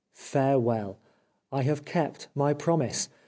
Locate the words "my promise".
2.33-3.07